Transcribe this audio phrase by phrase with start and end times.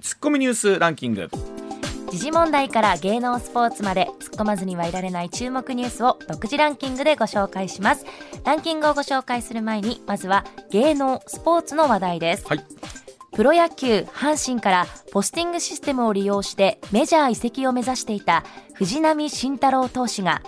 [0.00, 1.28] ツッコミニュースランキング。
[2.10, 8.06] 時事問題から芸能スポーツまで突っ込まずにはいられない注目ニュースを独自ランキングでご紹介します。
[8.44, 12.64] ランキングをご紹介する前にまずは芸能スポーツの話題です、はい。
[13.32, 18.44] プロ野球阪神からポスティングシステムを利用してメジャー移籍を目指していた
[18.74, 20.42] 藤浪晋太郎投手が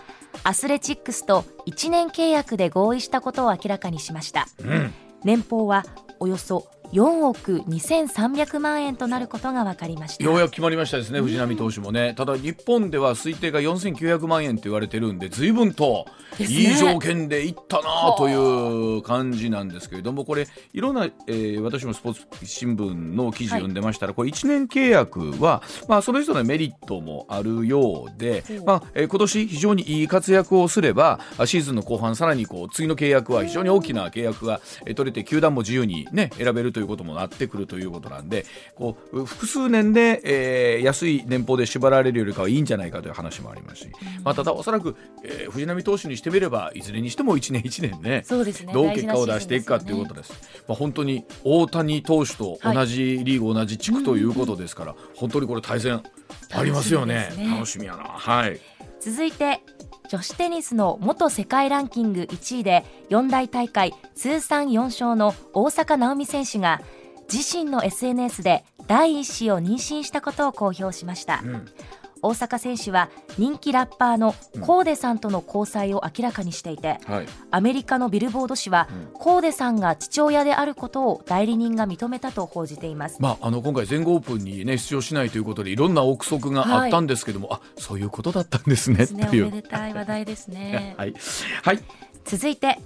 [0.44, 4.92] アスレチックスと1年契約で合意したことを明らかにしました、うん。
[5.22, 5.84] 年俸は
[6.18, 10.24] およそ4億2300万円となることが分かりました。
[10.24, 16.06] ようやく決まりましたですね、藤浪投手もね、ただ日本では推定が4900万円と言われてるんで、随分と
[16.38, 43.88] いい条件でいったなという感じなんですけれども、これ、いろんな、えー私もスポーツ新聞の記事読んでましたら、これ、1年契約は、まあ、それぞれメリットもあるようで、まあえー今年非常にいい活躍をすれば、あシーズンの後半、さらにこう次の契約は非常に大きな契約がえー取れて、球団も自由に、ね、選べるということもなってくるということなんで、こう複数年で、えー安い年俸で縛られるよりかはいいんじゃないかという話もありますし、
[44.24, 48.72] まあ、ただ、おそらく、えー藤浪投手にしてみれば、いずれにしても1年1年ね、そうですね。
[48.72, 50.32] どう結果を出していくかということです。
[50.66, 56.02] まあ、本当に大谷投手と同じリーグ、同じ地区ということですから、本当にこれ対戦
[56.50, 57.30] ありますよね。
[57.36, 57.48] ね。
[57.50, 58.04] 楽しみやな。
[58.04, 58.60] はい。
[59.00, 59.60] 続いて
[60.12, 66.82] 女子テニスの元世界ランキング1位で四大大会通算4勝の大坂なおみ選手が
[67.32, 71.66] 自身の SNS で第1子を妊娠したことを公表しました、ん。
[72.22, 77.26] 大坂選手は人気ラッパーのコーデさんとの交際を明らかにしていて、はい。
[77.50, 89.28] アメリカのビルボード紙は、コーデさんが父親であることを代理人が認めたと報じています、まあ、あの今回、全豪オープンに、ね、出場しないということでいろんな憶測があったんですけども、あそういうことだったんですねですね。
[89.30, 89.32] お。
[89.32, 90.94] めでたい話題ですね。
[90.98, 91.14] はい、
[91.62, 91.80] はい、
[92.24, 92.78] 続いて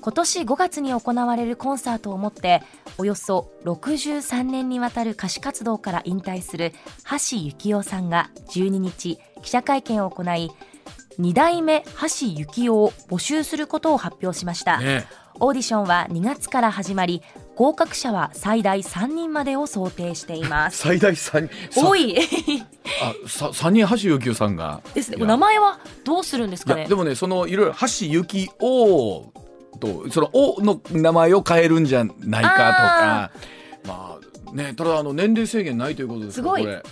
[0.00, 2.62] 今年5月に行われるコンサートをもって
[2.98, 6.72] およそ63年にわたる歌手活動から引退する
[7.10, 10.50] 橋幸夫さんが12日記者会見を行い
[11.18, 15.06] 2代目橋幸夫を募集することを発表しました、ね。
[15.40, 17.22] オーディションは2月から始まり
[17.56, 20.78] 合格者は最大3人までを想定しています。
[20.88, 21.80] 最大3人。
[21.88, 22.16] 多い。
[23.02, 24.80] あさ3人橋幸夫さんが。
[24.94, 25.24] ですね。
[25.24, 26.86] 名前はどうするんですかね。
[26.86, 29.32] でもねそのいろいろ橋幸夫
[29.82, 33.30] とその「お」の名前を変えるんじゃないかとか。
[33.86, 36.82] まあねただあの年齢制限ないということですからこれ、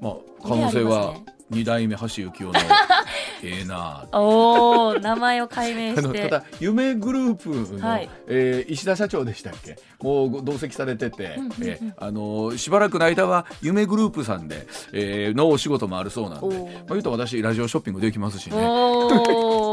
[0.00, 1.24] まあ、可能性は夢ありますね。
[1.50, 2.52] 2代目橋幸夫の
[3.42, 4.20] ええなあ。
[4.22, 6.02] おー名前を改名あして。
[6.06, 8.08] のただ夢グループの、はい。
[8.28, 9.76] えー石田社長でしたっけ？
[10.00, 18.56] もう同席されてて、えーあのーしばらくの間は夢グループさんで、えーのお仕事もあるそうなんで、まあ、言うと私ラジオショッピングできますしね、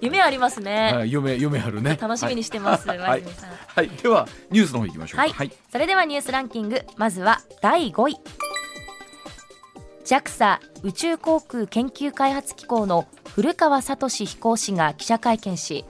[0.00, 1.98] 夢ありますね、はい、夢夢あるね。
[2.00, 3.50] 楽しみにしてます、はい、ワイズミさん。
[3.50, 6.82] はい、ではニュースの方行きましょうはい、はい、それではニュースランキング。
[6.96, 8.16] まずは第5位。
[10.06, 15.84] JAXA 宇宙航空研究開発機構の古川聡飛行士が記者会見し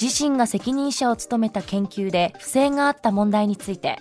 [0.00, 3.98] 自身が責任者を務めた研究で不正があった問題について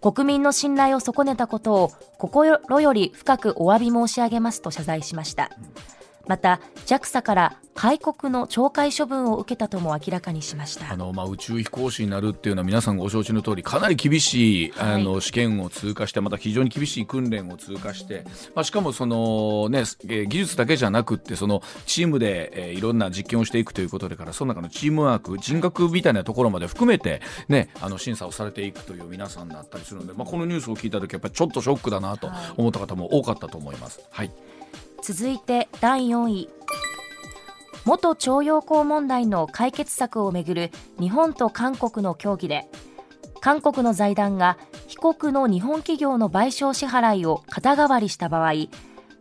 [0.00, 5.50] 国民の信頼を損ねたことを心より深くお詫び申し上げますと謝罪しました
[6.28, 10.92] また JAXA から戒告の懲戒処分を受けたとも明らかにしました。
[10.92, 14.94] あのまあ、宇宙飛行士になるっていうのは皆さんご承知の通りかなり厳しい、はい。
[14.96, 18.24] あの試験を通過してまた非常に厳しい訓練を通過して、
[18.56, 34.00] まあ、しかもその、ね、えー技術だけじゃなくってそのチームで、えーいろんな実験をしていくということでからその中のチームワーク人格みたいなところまで含めて、ね、あの審査をされていくという皆さんだったりするので、まあ、このニュースを聞いた時やっぱりちょっとショックだなと思った方も多かったと思います。
[34.10, 34.32] はい
[35.10, 36.50] 続いて第4位。
[37.86, 40.70] 元徴用工問題の解決策をめぐる
[41.00, 42.68] 日本と韓国の協議で
[43.40, 48.52] 韓国の財団が被告の日本企業の賠償支払いを肩代わりした場合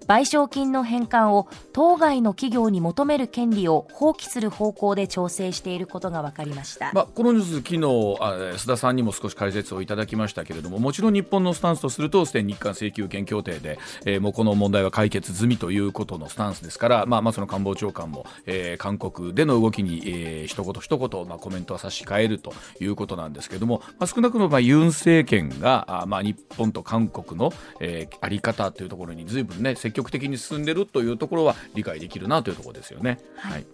[0.07, 7.77] 賠償金の返還を当該の企業に求める権利を放棄する方向で調整していることが分かりました、まあ、このニュース、昨日
[8.21, 33.17] あ須田さんにも少し解説をいただきましたけれども、もちろん日本のスタンスとすると、すでに日韓請求権協定で、えーもうこの問題は解決済みということのスタンスですから、まあ、松野官房長官も、えー韓国での動きに、えー一言一言、まあ、コメントは差し替えるということなんですけれども、まあ、少なくともまあユン政権が、あまあ、日本と韓国の、えーあり方というところにずいぶんね、積極的に進んでるというところは理解できるなというところですよね。
[33.35, 33.65] はい。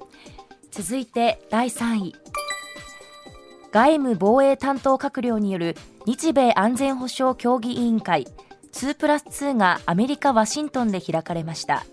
[0.71, 2.15] 続いて第3位。
[3.71, 5.75] 外務防衛担当閣僚による
[6.05, 8.27] 日米安全保障協議委員会
[8.71, 11.85] 2プラス2がアメリカ・ワシントンで開かれました。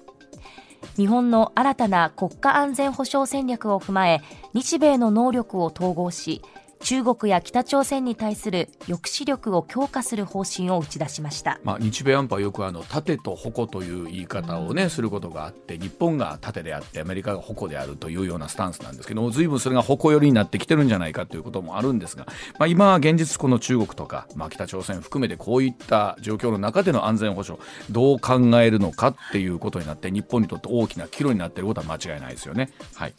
[0.97, 4.23] 日本の新たな国家安全保障戦略を踏まえ
[4.55, 6.43] 日米の能力を統合し
[6.83, 22.27] 中国や北朝鮮に対する抑止力を強化する方針を打ち出しました、まあ、日米安保はよくあの盾と矛という言い方を、ね、することがあって日本が盾であってアメリカが矛であるというようなスタンスなんですけども随分それが矛寄りになってきてるんじゃないかということもあるんですが、
[22.59, 32.71] まあ、今現実この中国とか、まあ、北朝鮮含めてこういった状況の中での安全保障どう考えるのかっていうことになって日本にとって大きな岐路になっていることは間違いないですよね。
[32.95, 33.15] はい、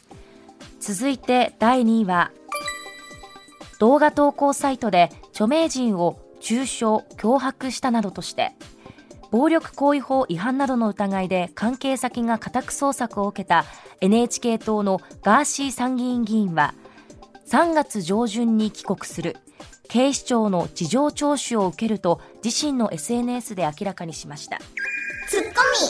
[0.80, 2.32] 続いて第2位は
[3.82, 6.84] 動画投稿サイトで著名人を中傷・
[7.16, 8.52] 脅迫したなどとして
[9.32, 13.64] 暴力行為法違反などの疑いで関係先が家宅捜索を受けた
[14.00, 16.74] NHK 党のガーシー参議院議員は
[17.48, 19.36] 3月上旬に帰国する。
[19.88, 24.60] 警視庁の事情聴取を受けると自身の SNS で明らかにしました。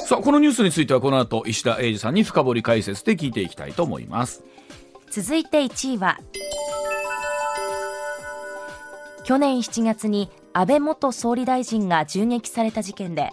[0.07, 4.43] さあこのニュースについてはこの後石田英二さんに深掘り解説で聞いていきたいと思います。
[5.11, 6.19] 続いて1位は
[9.25, 13.31] 去年7月に安倍元総理大臣が銃撃された事件で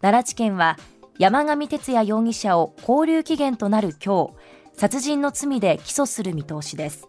[0.00, 0.78] 奈良地検は
[1.18, 4.32] 山上徹也容疑者を勾留期限となる今日
[4.74, 7.08] 殺人の罪で起訴する見通しです。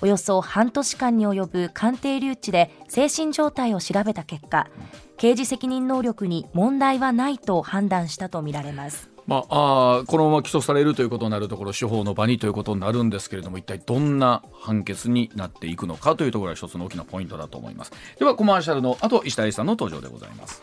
[0.00, 4.68] およそ半年間に及ぶ鑑定留置で精神状態を調べた結果
[5.16, 9.10] 刑事責任能力に問題はないと判断したとみられます。
[9.28, 17.92] まあ、あこのまま起訴されるということになるところ司法の場にということになるんですけれども一体どんな判決になっていくのかというところが一つの大きなポイントだと思います。
[18.18, 20.62] ではコマーシャルの後石田英さんの登場でございます。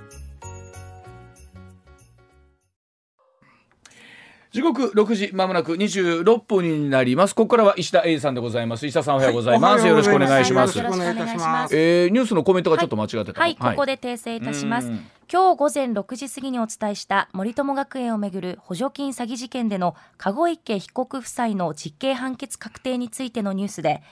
[4.51, 7.33] 時刻六時まもなく二十六分になります。
[7.33, 8.85] ここからは石田英さんでございます。
[8.85, 10.77] 石田さんおはようございます、はい、よろしくお願いします。
[10.77, 11.77] よろしくお願いいたします。
[11.77, 14.91] えー、ニュースのコメントがちょっと間違ってた、はい、はい、ここで訂正いたします。
[15.31, 24.03] 今日午前6時過ぎにお伝えした森友学園をめぐる補助金詐欺事件での籠池被告夫妻の実刑判決確定についてのニュースで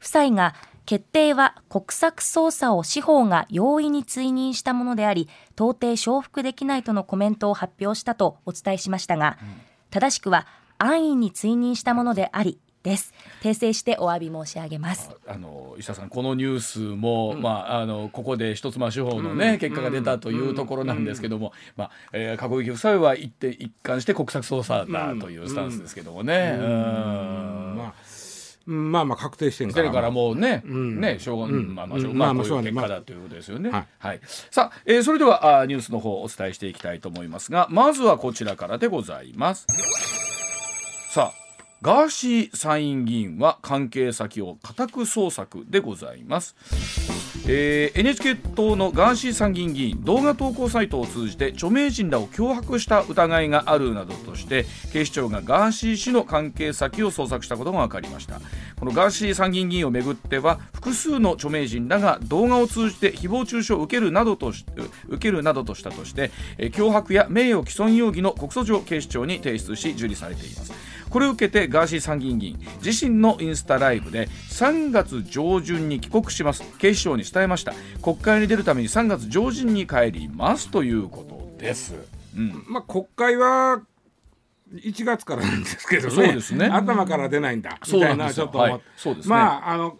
[0.00, 0.54] 夫妻が
[0.86, 10.46] 決定は国策捜査を司法が容易に追認したものであり到底承服できないとのコメントを発表したとお伝えしましたが、うん正しくは
[10.78, 13.12] 安易に追認したものでありです。
[13.42, 15.10] 訂正してお詫び申し上げます。
[15.28, 26.56] あの石田さんこのニュースも、うん、まああのここで一つまあ司法のね、うん、結果が出たというところなんですけども、うん、まあ、えー、過去行夫妻は一定一貫して国策捜査だというスタンスですけどもね。
[26.58, 27.61] うん
[28.66, 29.90] まあまあまあ確定してるから。
[29.90, 33.70] からもうね、うん、ね、しょうが、うん、まあまあしょうが、まあ、こういう結果だということですよね。
[33.70, 34.20] はい、はい、
[34.50, 39.66] さあ、えー、それではあニュースの方をお伝えしていきたいと思いますが、まずはこちらからでございます。
[41.10, 41.42] さあ
[41.82, 47.11] ガーシー参院議員は関係先を家宅捜索でございます。
[47.46, 58.40] えー、NHK 党のガーシー参議院議員動画投稿サイトを通じて著名人らを脅迫した疑いがあるなどとして警視庁がガーシー氏の関係先を捜索したことが分かりました。
[58.78, 64.66] このガーシー参議院議員をめぐっては複数の著名人らが動画を通じて誹謗中傷を受けるなどとし
[65.08, 70.72] 受けるなどとしたとして、脅迫や名誉毀損容疑の告訴状を警視庁に提出し受理されています。
[71.12, 77.74] これを受けてガーシー参議院議員自身のインスタライブで3月上旬に帰国します警視庁に伝えました。
[78.02, 81.94] 国会に出るために3月上旬に帰りますということです、
[82.36, 83.82] うん、まあ国会は
[84.74, 86.64] 1月からなんですけどね、そうですね。
[86.66, 87.78] 頭から出ないんだ。
[87.86, 88.80] みたいなちょっと、はい、
[89.26, 89.98] まああの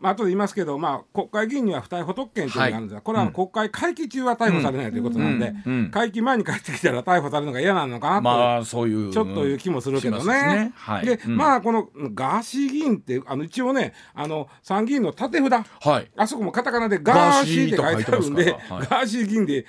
[0.00, 5.72] まあ後で言いますけど、まあ、国会議員には不逮捕特権というのがあるんですが、はい、これは国会会期中は逮捕されないということなんで、うん。
[5.72, 10.24] うん、会期前に帰ってきたら逮捕されるのが嫌なのかなと、まあ、そういうちょっという気もするけどね。
[10.24, 10.72] ね。
[10.74, 19.66] はい、で、まあこのガーシー議員ってあの一応ねあの参議院の縦札、はい、あそこもカタカナでガーシーって書いてあるんで、ガーシー議員で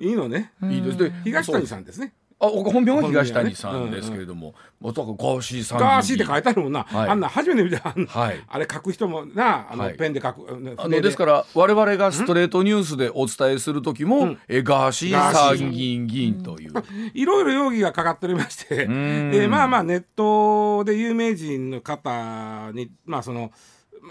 [0.00, 0.52] いいのね。
[0.62, 0.98] いいです。
[0.98, 1.20] ね。
[1.24, 2.14] 東谷さんですね。
[2.44, 10.46] あ本名は東谷さんですけれども、またガーシーさんガーシーって書いてあるもんな、はい、あんな初めて見た、はい、あれ書く人もなあの、はい、ペンで書く
[10.76, 11.10] あので。
[11.10, 16.72] すから我々がストレートニュースでお伝えする時も、うん、えガーシー参議院議員という、
[17.14, 18.86] いろいろ容疑がかかっておりまして。
[18.86, 23.52] でまあまあネットで有名人の方にまあその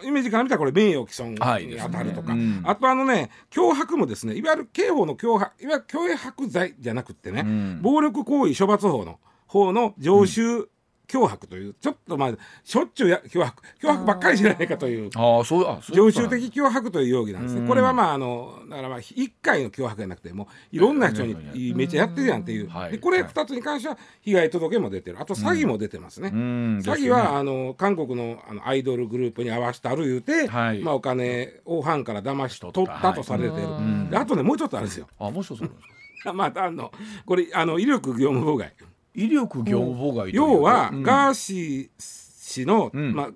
[0.04, 10.68] イメージから見たらこれ名誉毀損に当たるとか、はいねうん、あとあのね脅迫もですねいわゆる刑法の脅迫いわゆる脅迫罪じゃなくてね、うん、暴力行為処罰法の法の常習
[11.14, 12.32] 脅迫というちょっとまあ
[12.64, 17.68] しょっちゅうや脅迫脅迫ばっかりじゃないかというあそうあ常習的脅迫という容疑なんですね。
[17.68, 25.20] これはまああのだからまあ1回の脅迫じゃなくてもいろんな人にめっちゃやってるやんっていう、でこれ2つに関しては被害届も出てる。
[25.20, 26.30] あと詐欺も出てますね。
[26.30, 35.08] 詐欺はあの韓国のあのアイドルグループに合わせてある言うて、まあ、お金を藩から騙し取ったとされてる、あとねもうちょっとあるんですよ。
[35.20, 35.62] あもう一つ
[36.34, 36.92] まああの
[37.26, 38.74] これあの威力業務妨害。
[39.14, 43.30] 威力業務妨害要は、ガーシー氏の、まあ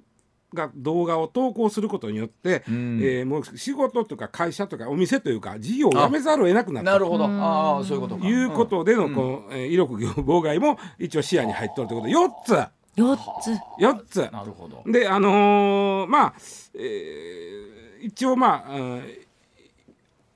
[0.54, 6.92] が動画を投稿することによって、うん、えー、もう仕事とか会社とかお店というか事業をやめざるを得なくなった。
[6.92, 7.26] なるほど。
[7.26, 8.28] ああそういうことか。
[8.28, 12.56] いうことでのこの、うん、えー、威力業務妨害も一応視野に入っとるということ。
[12.56, 12.78] で4つ。
[12.98, 13.82] 4つ。
[13.82, 14.32] 4つ。
[14.32, 14.84] なるほど。
[14.90, 16.34] であのー、まあ、
[16.76, 19.04] えー、一応まあ、うん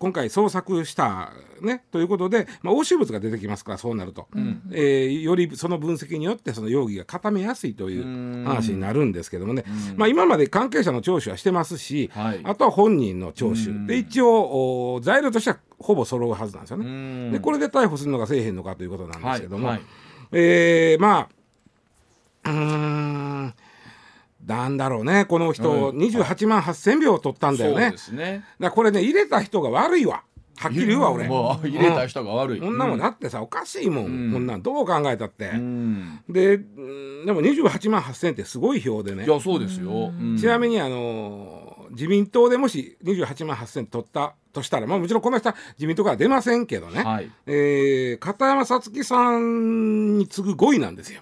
[0.02, 1.32] 今回捜索した
[1.62, 9.64] ねということで、まあ、押収物が出てきますからそうなると、うん、えー、よりその分析によってその容疑が固めやすいという話になるんですけどもね、
[9.96, 13.86] まあ、今まで関係者の聴取はしてますし、はい、あとは本人の聴取。
[13.86, 17.32] で一応材料としてはほぼ揃うはずなんですよね。
[17.34, 19.78] でこれで逮捕するのかせえへんのかということなんですけども、はい。
[19.78, 19.86] はい、
[20.32, 21.30] えー、ま
[22.44, 23.54] あうん
[24.46, 27.94] なんだろうねこの人、28万8,000票取ったんだよね。
[28.12, 30.24] ねだこれね入れた人が悪いわ。
[30.58, 31.28] はっきり言うわ俺。
[31.28, 32.60] もう入れた人が悪い。
[32.60, 34.32] こんなもんだってさおかしいもん。
[34.32, 35.52] こんなんどう考えたって。
[36.30, 36.64] でで
[37.32, 39.26] も28万8,000ってすごい票でね。
[39.26, 40.12] いやそうですよ。
[40.40, 51.22] ちなみにあの自民党でもし28万8,000取ったとしたら、まあ、もちろんこの人は自民党から出ませんけどね、はい、えー、片山さつきさんに次ぐ5位なんですよ。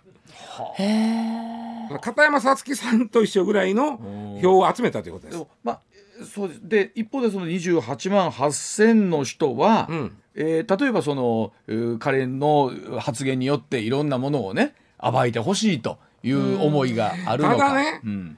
[2.01, 3.98] 片山さつきさんと一緒ぐらいの
[4.41, 5.46] 票を集めたということです。
[5.63, 5.79] まあ
[6.25, 6.60] そうです。
[6.63, 11.53] で一方でその28万8,000の人は、うん、えー、例えばその
[12.00, 17.58] 彼の発言によっていろんなものをね暴いてほしいという思いがあるのか。
[17.58, 18.38] ただね、うん。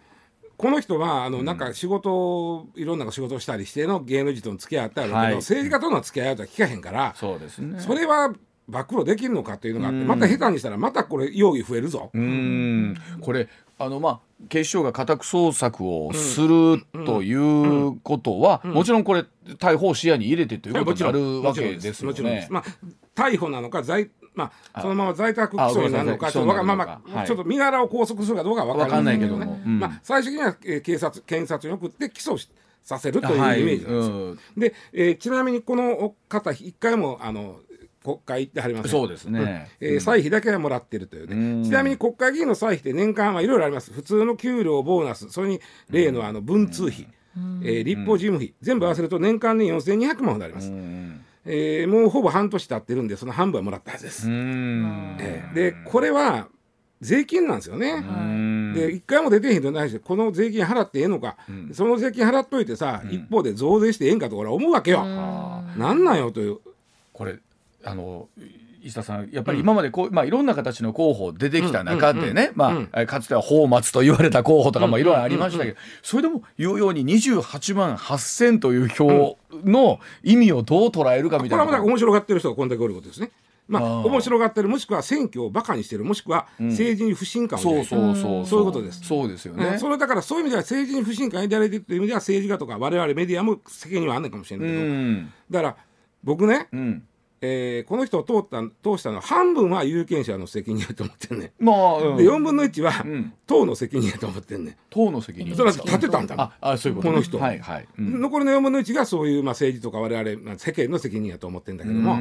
[0.57, 8.31] この人はあのなんか仕事、いろんな仕事をしたりしての芸能人との付き合いあったらけど、はい、政治家との付き合いとは聞かへんからそうです、ね、それは
[8.67, 12.09] 暴露できるのかっていうのがあってまた下手にしたらまたこれ容疑増えるぞ。
[12.13, 12.95] うん。
[13.21, 19.25] これあのまあ警視庁が家宅捜索をするということは、もちろんこれ
[19.57, 22.47] 逮捕を視野に入れてということになるわけですよね。
[22.49, 22.63] まあ
[23.15, 32.37] 逮捕なのか在まあ、そのまま在宅起訴になるのかちょっとまあまあ、ちょっと身柄を拘束するかどうかは分からないけどね、まあ、最終的には、えー、警察検察に送って起訴
[32.81, 34.35] させるというイメージなんですよ。
[34.57, 37.59] で、えー、ちなみにこの方一回もあの
[38.03, 39.39] 国会行ってはりますそうですね、
[39.79, 43.91] うん、えー、歳費だけはもらってるというね、ちなみに国会議員の歳費って年間はいろいろあります。
[43.91, 47.07] 普通の給料ボーナスそれに例のあの文通費、
[47.63, 50.71] えー、立法事務費全部合わせると年間に4200万ほどあります。
[51.45, 54.27] えー、もうほぼ半年経ってるんでその半分はもらったはずです。
[54.29, 56.47] えー、でこれは
[57.01, 58.03] 税金なんですよね。
[58.75, 65.03] で一回も出てへんとないしこの税金払ってええのか、うん、その税金払っといてさ、うん、一方で増税してええんかと俺は思うわけよ。
[65.03, 66.59] なんなんよという。
[67.11, 67.37] これ
[67.83, 68.29] あの
[68.83, 83.31] 石田さんやっぱり今までこう、まあ、いろんな形の候補出てきた中でね、まあ、かつては宝松と言われた候補とかもいろいろありましたけど、それでも言うように28万8,000という票の意味をどう捉えるかみたいな、これは面白がってる人がこんだけおることですね。
[83.67, 88.59] まあ、面白がってるもしくは選挙をバカにしてるもしくは政治に不信感をうん、そうそうそうそう。
[88.59, 89.01] いうことです。
[89.03, 95.75] そうですよね、それだからそういう意味では政治に不信感を抱いてるという意味では政治家とか我々メディアも責任はあんねんかもしれないけど、うん、だから
[96.23, 97.03] 僕ね、うん
[97.41, 101.51] えー、この人を通った通したのは半分は有権者の責任やと思ってんねん。
[101.65, 104.75] まあ、うん、で4分の1は、うん、党の責任やと思ってんねん。
[104.91, 105.55] 党の責任。
[105.55, 106.35] それは立てたんだ。
[106.37, 107.39] ああそういうこと、この人。
[107.39, 112.19] はいはい、うん、残りの4分の1がそういう、まあ、政治とか我々、まあ、世間の責任やと思ってんだけども、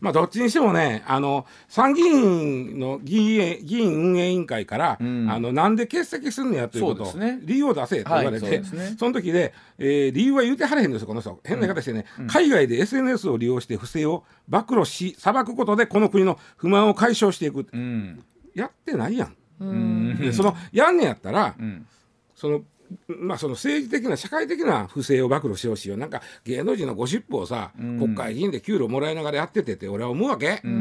[0.00, 11.38] まあどっちにしてもねあの参議院の議員議員運営委員会から、あのなんで欠席すんのやということを、ね、理由を出せと言われて、はいそね、その時で、えー、理由は言うてはれへんですよこの人。
[11.44, 18.22] 変な言い方してね、海外で SNS を利用して不正を暴露し裁くことでこの国の不満を解消していく、うん、
[18.54, 19.30] やってないや
[19.60, 19.64] ん。
[19.64, 20.18] ん。
[20.18, 21.86] でそのやんねやったら、うん、
[22.34, 22.62] その
[23.06, 25.96] まあ、その政治的な社会的な不正を暴露してほしいよ。
[25.96, 30.60] なんか芸能人のゴシップをさ、うん、国会議員で給料もらいながらやっててって俺は思うわけ。
[30.64, 30.76] うん、う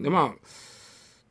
[0.00, 0.46] ん、でまあ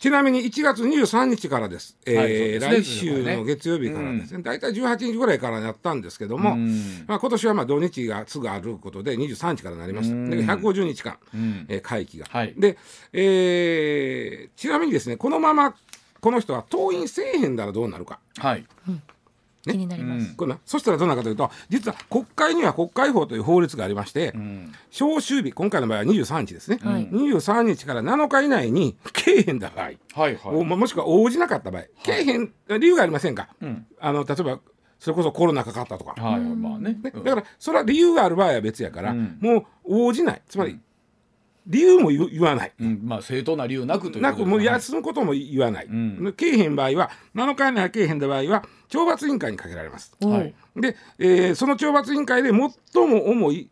[0.03, 6.57] ちなみに1月23日からです、えー、はい、来週の月曜日からですね、大体18日ぐらいからやったんですけども、
[7.07, 11.17] まあ、今年はまあ土日がすぐあることで23日からなりました、で150日間、
[11.69, 12.25] えー、会期が。
[12.29, 12.77] はい、で、
[13.13, 15.73] えー、ちなみにですね、このまま
[16.19, 18.19] この人は登院せえへんだらどうなるか。
[18.39, 18.65] はい
[19.63, 34.59] 気になります、これなそしたらどうなるかというと実は国会には国会法という法律がありまして、うん、召集日今回の場合は23日ですね、はい、23日から7日以内にけえへんだ場合、はいはい、もしくは応じなかった場合、けえへん理由がありませんか、うん、あの例えば
[34.99, 40.41] それこそコロナかかったとか、はいまあね、だからそれは理由がある場合は別やから、もう応じない。
[40.47, 40.79] つまり、
[41.65, 53.69] 理由も言わない、うん、まあ正当な理由なくというなくもう休むことも言わない、うん、けえへん場合は7日以内はけえへん場合は懲罰委員会にかけられます、はい、で、えー、その懲罰委員会で最も重い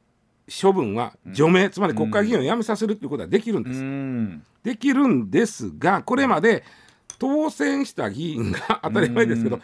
[0.62, 6.64] 処分は除名、うん、つまり国会議員を辞めさせるということはできるんです、うん、できるんですがこれまで
[7.20, 9.60] 当選した議員が当たり前ですけど、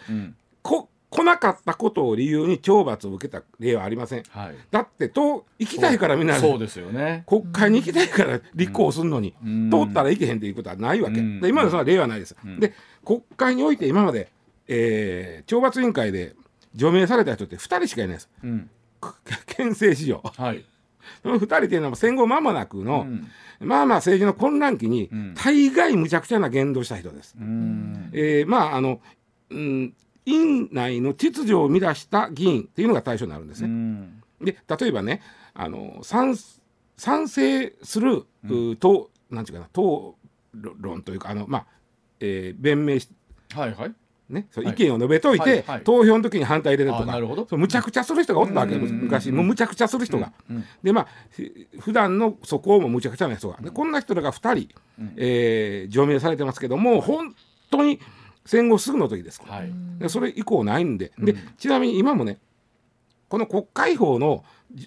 [0.62, 7.23] こ来なかったことを理由に懲罰を受けた例はありません、はい、だってと行きたいからみんなそうですよね。
[7.25, 12.73] 国会に行きたいから立候補するのに、うん、通ったら行けへんということはないわけ、うん、で今までその例はないです、うん、で
[13.05, 14.29] 国会において今まで、
[14.67, 16.35] えー、懲罰委員会で
[16.75, 18.69] 除名された人って2人しかいないです、うん、
[19.45, 20.65] 憲政史上、はい、
[21.23, 23.07] その2人っていうのは戦後間もなくの、
[23.59, 27.35] まあまあ政治の混乱期に大概むちゃくちゃな言動した人です。
[27.39, 28.99] うん、えー、まああの、
[29.49, 29.93] うん、
[30.27, 34.10] 院内の秩序を乱した議員っていうのが対象になるんですね。
[34.41, 35.22] で例えばね
[35.53, 36.36] あの賛
[36.98, 40.15] 賛成する、うん、となんていうかな討
[40.79, 41.65] 論というかあのまあ、
[42.19, 43.10] えー、弁明し、
[43.53, 43.93] はいはい。
[44.29, 45.63] ね、そう意見を述べといて、はいはい。
[45.67, 47.05] はい、投票の時に反対入れるとか。
[47.05, 47.48] なるほど。
[47.48, 51.07] そうむちゃくちゃする人がおったわけ、うん、昔、もうむちゃくちゃする人が、うん、でまあ
[51.79, 53.57] 普段のそこもむちゃくちゃな人が。
[53.62, 57.34] でこんな人らが2人、うん、えー、除名されてますけども本
[57.72, 58.01] 当に
[58.47, 61.11] 戦後すぐの時ですから、はい、それ以降ないんで。
[61.19, 62.39] でちなみに今もね
[63.29, 64.45] この国会法の、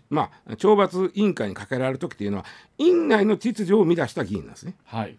[0.08, 2.44] まあ、懲罰委員会にかけられる時っていうのは
[2.78, 4.74] 院内の秩序を乱した議員なんですね。
[4.84, 5.16] はい、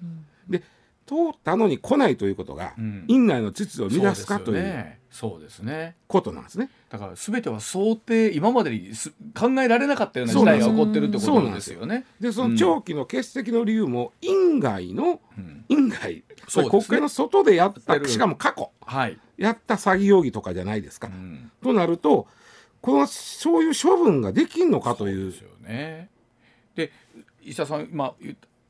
[0.49, 0.63] で
[1.11, 5.97] 通ったのに来ないということが、うん、院内の秩序を乱すかというそうですね。
[6.07, 6.69] ことなんですね。
[6.89, 8.91] だから全ては想定今までに
[9.37, 12.05] 考えられなかったような事態が起こってるってことなんですよね。
[12.21, 16.23] でその長期の欠席の理由も院外の、うん、院外、
[16.55, 21.07] うん、国会の外でやったしかも過去、はい、やった詐欺容疑とかじゃないですか。
[21.07, 22.27] うん、となると
[22.79, 25.31] このそういう処分ができんのかという。
[25.33, 26.09] そうですよね。
[26.75, 26.91] で
[27.43, 28.13] 石田さん、まあ、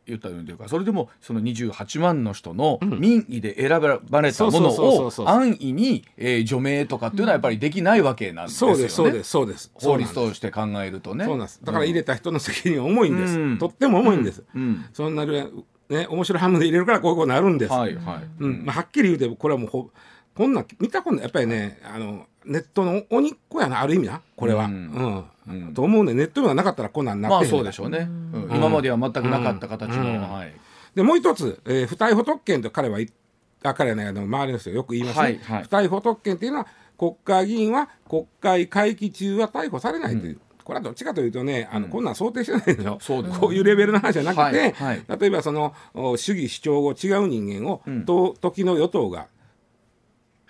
[0.07, 3.79] 言ったようにというかそれでもその28万の人の民意で選
[4.09, 8.75] ばれたものを安易に、えー、除名とかっていうのはやっぱりできないわけなんですよね。
[8.75, 11.25] そうですそうです法律として考えるとね。
[11.25, 11.59] そうなんです。
[11.63, 14.43] だから入れた人の責任は重いんです、うん、とっても重いんです。
[14.55, 15.47] うん、そんなね
[15.89, 17.71] 面白い半分で入れるからこういうことになるんです。
[17.71, 18.27] はいはい。
[18.39, 18.65] うん。
[18.65, 19.91] まあ、はっきり言うてこれはもうほ
[20.35, 21.23] こんな見たことない。
[21.23, 24.65] やっぱりねあのネットの鬼っ子やなある意味なこれは。
[24.65, 30.53] うん、うん、と思うんでネットがなかったらこんなんなってまあそうでしょうね、うん、今までは全くなかった形の、はい、
[30.95, 32.99] でもう一つ、えー、不逮捕特権と彼は
[33.63, 36.67] あ彼はねあの周りの人よく言いますね、はいはい、不逮捕特権っていうのは
[36.97, 40.39] 国会議員は国会会期中は逮捕されないという。
[40.63, 42.99] これはどっちかというとね、あの、こんなん想定してないでしょ。
[43.01, 49.25] そうこういうレベルの話じゃなくて、はいはい、例えばその主義主張を違う人間を、うん、と時の与党が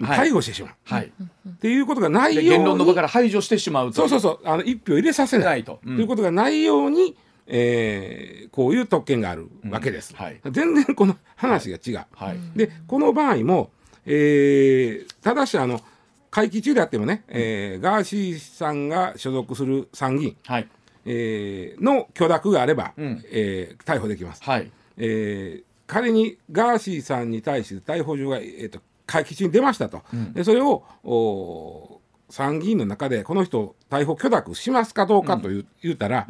[0.07, 1.11] 介護してしまう、はい、
[1.49, 2.49] っていうことがないように。
[2.49, 4.39] 言論の場から排除してしまうそうそうそう。
[4.43, 7.15] あの一票入れさせないと、うん、いうことがないように、
[7.47, 13.71] えー、こういう特権があるわけです、うんはい、全然この話が違う、はい、でこの場合も、
[14.05, 15.81] えー、ただしあの
[16.29, 20.67] 会期中であってもね、えー、ガーシーさんが所属する参議院、はい。
[21.05, 24.71] えー、の許諾があれば、うん、えー、逮捕できます、はい。
[24.97, 28.79] えー、仮にガーシーさんに対して逮捕状が、えーと
[29.11, 36.27] 会期中に出ましたと、うん、でそれを参議院の中でこの人逮捕許諾しますかどうかと言う,、言うたら、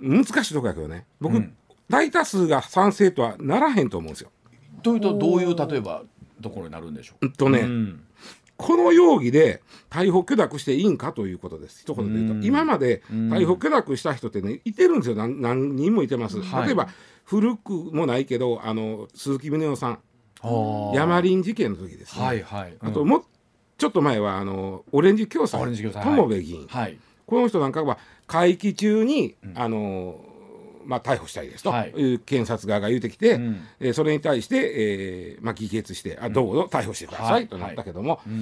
[0.00, 1.06] 難しいとこやけどね。
[1.20, 1.40] 僕、
[1.88, 4.30] 大多数が賛成とはならへんと思うんですよ。
[4.82, 6.02] というとどういう例えば
[6.42, 7.68] ところになるんでしょう、とね、
[8.56, 16.38] この容疑で逮捕許諾していいんかということです、一言で言うと、今まで逮捕許諾した人ってね、いてるんですよ、何何人もいてます。
[16.38, 16.88] 例えば、
[17.24, 19.98] 古くもないけど、あの鈴木宗男さん、
[20.42, 22.76] 山林事件の時ですね、はいはい。
[22.80, 23.24] うん、あとも
[23.78, 30.24] ちょっと前はあのオレンジ共済友部議員、はい、この人なんかは会期中に、うん、あの
[30.84, 32.14] まあ、逮捕したいですとい。
[32.14, 38.30] う検察側が言うてきて、うん、えー、それに対して、えーまあ、議決してあどうぞ逮捕してください、となったけども、はい。
[38.30, 38.40] はい、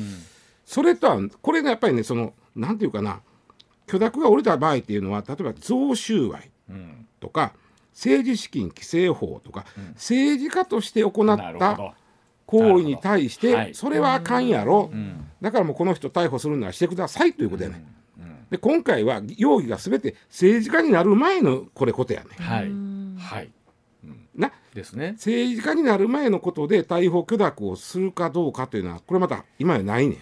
[0.64, 3.20] それとはこれがやっぱりねそのなんていうかな
[3.86, 6.40] 許諾が下りた場合っていうのは例えば贈収賄
[7.20, 7.52] とか、
[7.92, 11.94] 政治資金規正法とか、うん、政治家として行った
[12.46, 17.84] 行為に対して、それはあかんやろ、うん、だからもうこの人逮捕するのはしてくださいということやね、
[18.18, 22.30] うん、で今回は容疑がすべて政治家になる前のこれことやね。
[22.38, 22.70] はい、
[23.18, 23.50] はい。
[24.34, 24.52] な？
[24.72, 30.18] ですね、政治家になる前のことで逮捕許諾をするかどうかというのはこれまた今やないね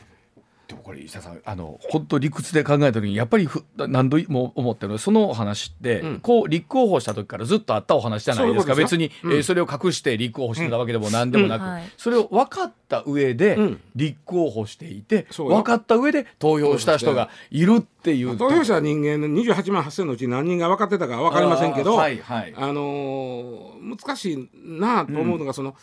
[0.69, 4.99] でもこれ石田さんあの本当理屈で考えた時にやっぱりふ何度も思ってるの？
[4.99, 8.75] その話って、うん、こう立候補した時からずっとあったお話じゃないですか？
[8.75, 11.69] 別に、うん、えー、それを隠して立候補してたわけでも何でもなく、うん。
[11.71, 13.57] はい、それを分かった上で
[13.97, 25.75] 立候補していて、分かった上で投票した人がいるっていう投票者人間の28万8000のうち何人が分かってたか分かりませんけどあ、はいはい、あのー、難しいなと思うのが、その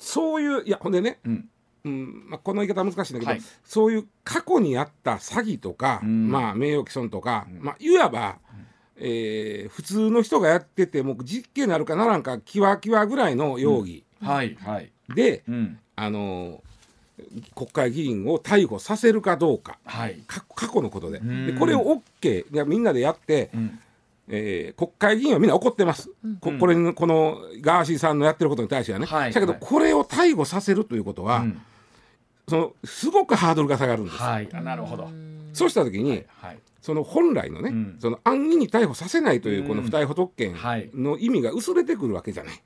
[0.00, 1.48] そういういやほんでね、うん
[1.86, 8.38] うんまあ、この言い方は難しいんだけど、はい、そういう過去にあった詐欺とか、うん、まあ、名誉毀損とか、うん、まあ、いわば、
[8.96, 15.44] えー、普通の人がやってても実刑になるかならんかキワキワぐらいの容疑、うん、はいはい、で、
[15.94, 16.62] あの
[17.54, 21.20] 国会議員を逮捕させるかどうか、はい、過去のことで。
[21.20, 23.78] でこれを OK みんなでやって、うん。
[24.28, 31.62] えー、国会議員はみんな怒ってます、うん、ここれこのガーシーさんのやってることに対してはね、はい、だけど、これを逮捕させるということは、うん
[32.48, 34.16] そのすごくハードルが下がるんです。
[34.18, 35.10] はい、なるほど。
[35.52, 40.54] そうした時に、はいはい、その本来のね、うん、その安易に逮捕させないというこの不逮捕特権
[40.94, 42.62] の意味が薄れてくるわけじゃない。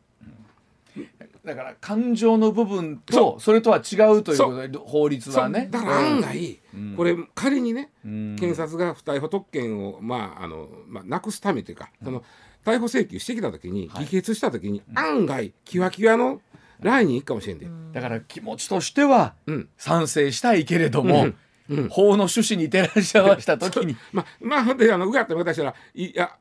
[1.45, 5.69] だから感情の部分とそれとは違うということで法律はね。
[5.71, 12.23] だから案外、うん、これ仮にね、うん、検察が不逮捕特権を、まああのまあ、なくすためというか、その
[12.65, 16.43] 逮捕請求してきた時に、議決した時に、案外キワキワの
[16.83, 19.35] ラインに行くかもしれんで、だから気持ちとしては
[19.77, 21.29] 賛成したいけれども、
[21.69, 23.97] うん、法の趣旨に照らし合わせた時に。
[24.13, 26.37] まあまあほんであのうがってもしたらいや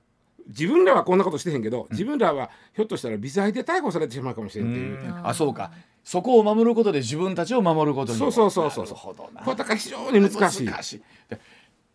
[0.47, 5.21] 自分らはこんなことしてへんけど、自分らはひょっとしたら微罪で逮捕されてしまうかもしれんっていう。
[5.23, 5.71] あそうか。
[6.03, 8.85] そこを守ることで自分たちを守ることにそうそうそうそう。
[8.85, 9.15] こ
[9.47, 10.65] れだから非常に難しい。
[10.65, 11.01] 難しい。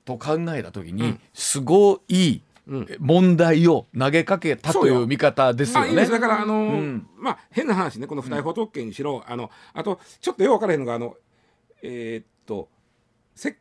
[0.04, 2.40] と考えた時に、うん、すごい
[2.98, 5.92] 問題を投げかけたという見方ですよね。
[5.92, 11.16] まあ、いいだからあのーうん、まあ変な話ねこの不逮捕特権にしろ、あのあとちょっとよく分からへんのがあの
[11.82, 12.68] えー、っと
[13.34, 13.56] せ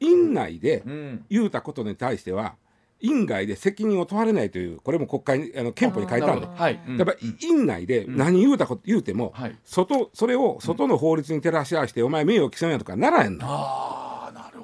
[0.00, 0.84] 院内で
[1.28, 2.56] 言うたことに対しては、
[3.00, 14.00] 院外で責任を問われないというこれも国会にあの憲法に書いてあるの、はい、やっぱ院内で何言うたこと言うても、はい、外それを外の法律に照らし合わせて、お前名誉毀損やとかならへんの。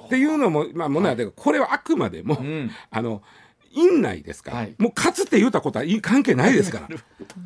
[0.05, 2.37] っていうのもまあ問題だけど、これはあくまでも、
[2.89, 3.21] あの
[3.73, 6.87] 院内ですから、もうかつて言うたことは関係ないですか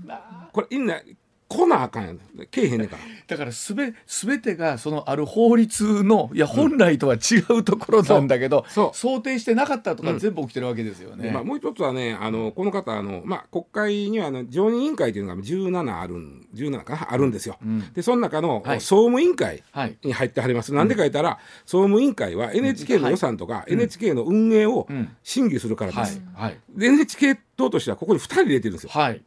[0.07, 0.49] ら。
[0.51, 2.19] これ院内来なあかんやん。
[2.49, 3.03] けえへんねんから。
[3.27, 11.27] だからすべ全てがそのある法律のいや本来とは違うところなんだけど、うん、想定してなかったとか全部起きてるわけですよね。
[11.27, 16.15] うん、まあ、もう一つはねあのこの方あの、まあ、国会にはあの常任委員会というのが17ある
[16.55, 17.57] 17かなあるんですよ。
[17.61, 19.63] うん、でその中の、はい、総務委員会
[20.03, 20.73] に入ってはります。
[20.73, 24.87] なんでか言ったら、総務委員会は NHK の予算とか、はい、NHK の運営を
[25.23, 26.21] 審議するからです。
[26.33, 28.89] はい、で NHK 党としてはここに2人入れてるんですよ。
[28.91, 29.21] はい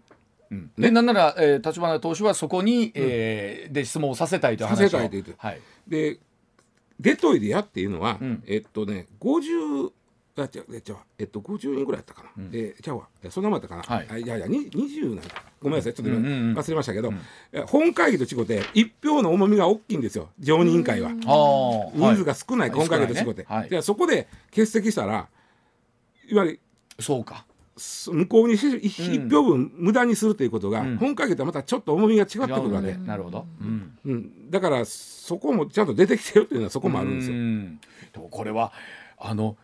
[0.50, 4.88] うん、でなんなら、えー、立花党首はそこに、えー、で質問をさせたいという話を。
[4.88, 6.18] させたいという、はい、で
[6.98, 9.90] 出といでやっていうのは、うん、えっとね50
[10.36, 13.08] あ違う違うえっと50人ぐらいやったかな、うん、えー、ちゃうわ。
[13.30, 15.24] そんなもんやったかな、はい、いやいや20なん
[15.60, 15.94] ごめんなさい。
[15.94, 17.20] ちょっと忘れましたけど、うん
[17.52, 20.28] うん、本会議と違って一票の重みが大きいんですよ。
[20.38, 25.26] 常任委員会は、人数が少ない、はい、本会議と違って、はい、そこで欠席したら
[26.28, 26.60] いわゆる
[27.00, 27.44] そうか
[27.78, 33.98] 向こうに一票分無駄にするということが、うん、本会議とはまたちょっと重みが違ってくるわけ、なるほど、うん。
[34.04, 37.36] うん、だからそこもちゃんと出てきてるというのはそこもあるんですよ。
[38.12, 38.72] でもこれは
[39.18, 39.56] あの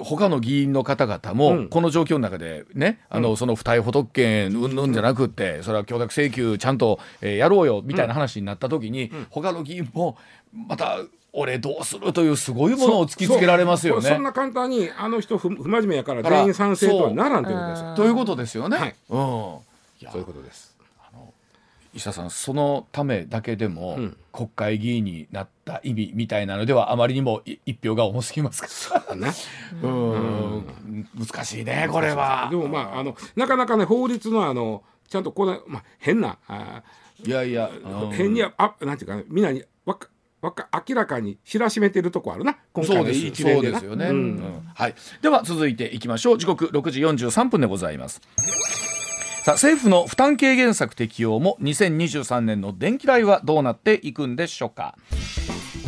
[0.00, 10.16] 他の議員の方々も、この状況の中でね、あのその不逮捕特権うんぬんじゃなくって、それは供託請求ちゃんと、えー、やろうよみたいな話になった時に、うん、他の議員も
[10.52, 11.00] また
[11.38, 14.08] 俺どうするというすごいものを突きつけられますよね。
[14.08, 17.96] そんな簡単にあの人不不真面目やから全員賛成とはならんということです。
[17.96, 18.78] ということですよね。
[18.78, 19.62] はい、うん、そ
[20.14, 20.76] ういうことです。
[21.96, 29.30] 石田さんそのためだけでも、うん、国会議員になった意味みたいなのではあまりにも一票が重すぎますかそうね、
[29.82, 30.66] うん、
[31.18, 32.48] 難しいねこれは。
[32.50, 36.82] でもまああのなかなかね法律のあのちゃんとこの、まあ、変なあ
[37.24, 37.70] いやいや、
[38.12, 40.08] 変にあなんていうか、ね、みんなにわか
[40.42, 42.58] 明らかに知らしめてるとこあるな。
[42.72, 44.14] 今回の一連でですよね、うん。
[44.14, 46.38] うん、はい、では続いていきましょう。
[46.38, 48.20] 時刻6時43分でございます。
[49.46, 54.96] さあ政府の負担軽減策適用も2023年の電気代はどうなっていくんでしょうか、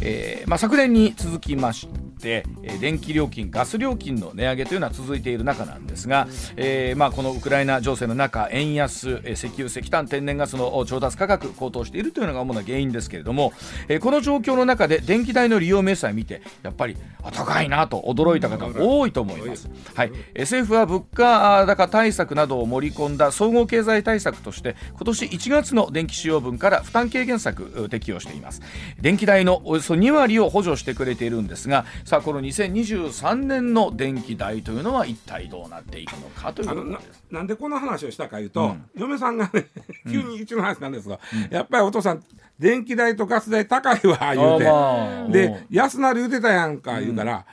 [0.01, 2.45] えーまあ、昨年に続きましって
[2.81, 6.27] 電気料金ガス料金の値上げというのは続いている中なんですが、
[6.57, 13.53] えー、まあこのウクライナ情勢の中円安石油石炭天然ガスの調達価格高騰しているというのが主な原因ですけれども、
[13.89, 16.97] えー、この状況の中で電気代の利用明細見てやっぱり
[17.33, 28.61] 高いなと驚いた方も多いと思います、はい、政府は物価高対策などを盛り込んだ総合経済対策として今年1月の電気使用分から負担軽減策適用しています。
[29.01, 37.23] 電気代のおよそ2割を補助してくれているんですがさあこの2023年の電気代というのは一体どうなっていくのかということです。
[37.31, 39.67] なんでこの話をしたかいうと、うん、嫁さんがね
[40.11, 42.25] 急にうちの話なんですが、うん、やっぱりお父さん
[42.59, 47.45] 電気代とガス代高いわ言うて、まあ、で安なる言うてたやんか言うから、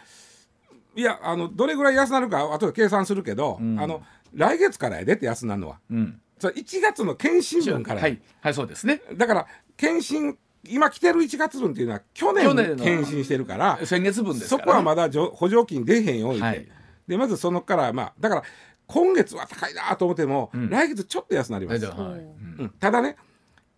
[0.95, 9.01] うん、いやあのどれぐらい安なるか後で計算するけど、あの来月からやでって安なるのは、うん、それ1月の検診分からはい、はい、そうですね。
[9.17, 10.37] だから検診
[10.69, 16.67] 今来てる1月分っていうのは去年検診してるから先月分です、ね、そこはまだ補助金出へんように、はい、
[17.08, 18.43] でまずそのからまあだから
[18.88, 22.19] 今月は高いなと思っても、うん、来月ちょっと安くなります、はい。
[22.62, 23.15] うん、ただね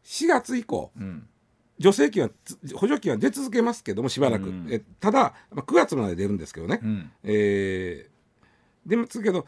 [0.03, 1.27] 4月以降、うん、
[1.81, 2.29] 助成金は
[2.75, 9.45] 補助金は出続けますけどもしばらく、えただ、まあ、9月まで出るんですけどね、うん、えー、出ますけど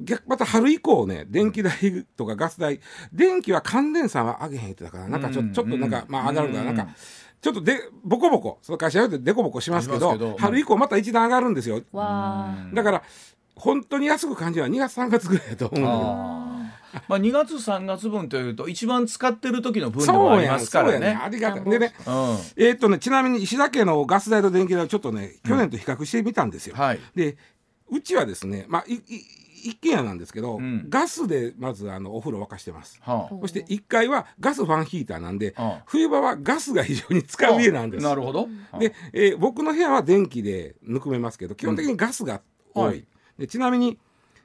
[0.00, 1.72] 逆また春以降ね電気代
[2.16, 2.80] とかガス代
[3.12, 6.72] 電気は乾電さんは上げへんってだからなんかちょ,、ちょっとなんか、まあ上がるからな。
[6.72, 6.76] ん。
[6.76, 6.88] か、
[7.40, 13.02] ちょっとでボコボコその会社やってでこぼこしますけど春以降また一段上がるんですよ、だから
[13.54, 16.44] 本当に安く感じは2月3月ぐらいだと思うんだけど。
[17.08, 21.00] まあ、2月3月分というと一番使ってる時の分でもありますからね。
[21.00, 21.64] ねありがたい。
[21.64, 22.12] でね、うん、
[22.56, 26.74] えー、っとねちなみに石田家のガス代と電気代をちょっとね去年と比較してみたんですよ。
[26.76, 27.36] うんはい、で
[27.90, 29.00] うちはですね、まあ、いい
[29.64, 38.48] 一軒家なんですけど、うん、ガスでまずあのお風呂沸かしてます、はあ、そして1階はガスファンヒーターなんで、はあ、冬場はガスが非常に使う家なんです、なるほど、
[38.78, 42.42] で、えー、僕の部屋は電気でぬくめますけど基本的にガスが
[42.74, 43.06] 多い、
[43.38, 43.98] でちなみに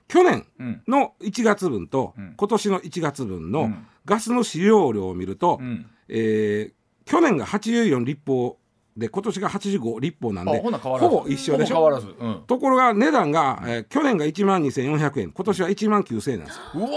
[0.08, 0.48] 去年
[0.88, 3.72] の1月分と、今年の1月分の
[4.06, 8.58] ガスの使用量を見ると、うん、えー、去年が84立方
[8.98, 16.64] で今年が85立方なんでほぼ一緒でしょ、うん、ところが値段が、えー、去年が1万2400円今年は1万9000円なんですよ。
[16.76, 16.90] うわ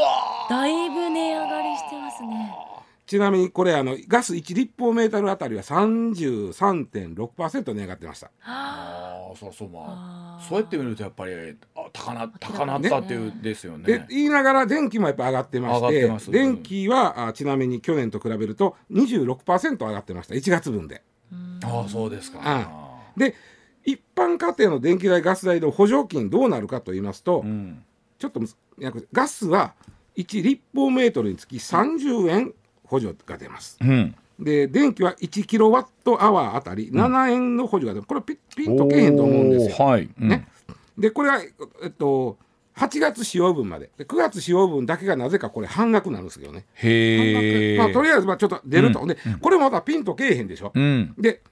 [0.50, 2.54] だいぶ値上がりしてますね。
[3.06, 8.30] ちなみにこれあのガス1立方メートルあたりは33.6%値上がってました。
[8.44, 9.32] あ。
[9.32, 10.40] あそうそうまあ。
[10.48, 11.56] そうやって見るとやっぱり
[11.92, 13.84] 高な高なったっていうですよね。
[13.84, 20.34] で言いながら電気もやっぱ上がってまして電気はあちなみに去年と比べると26%上がってました。
[20.34, 21.02] 1月分で
[21.64, 22.70] ああそうですか、
[23.16, 23.34] うん、で
[23.84, 27.82] 一般家庭の電気代ガス代の補助金どうなるかと言いますと、うん、
[28.18, 28.40] ちょっと
[29.12, 29.74] ガスは
[30.16, 33.78] 1立方メートルにつき30円補助が出ます。
[33.80, 34.14] うん。
[34.38, 39.86] で電気は1キロワットアワーあたり7円の補助が出る、これピピンとけへんと思うんですよ。
[39.86, 40.08] はい。
[40.20, 40.48] うん、ね、
[40.98, 41.40] でこれは、
[41.82, 42.38] えっと、
[42.76, 43.90] 8月使用分まで。
[43.96, 46.64] で9月使用分だけがなぜかこれ半額なんですけどね。
[46.74, 51.42] へまあ、とりあえずまあちょっと出ると、うん、でこれまたピンとけえへんでしょ、うん、で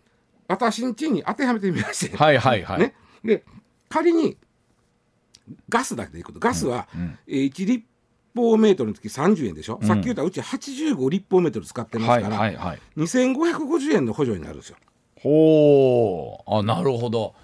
[0.49, 2.17] 私んちに当てはめてみまして。
[2.17, 3.45] はいはいはい、ね、で
[3.89, 4.37] 仮に
[5.69, 6.41] ガスだけでいくと。
[6.41, 7.85] ガスは、うん、え1立
[8.35, 14.77] 方メートルにつき30円でしょ、うん、さっき言ったうち85立方メートル使ってますから、はいはいはい、2550円の補助になるんですよ。
[15.17, 17.35] ほうあなるほど。